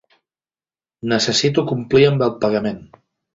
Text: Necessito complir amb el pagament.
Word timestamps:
Necessito 1.11 1.65
complir 1.73 2.09
amb 2.09 2.25
el 2.29 2.35
pagament. 2.47 2.83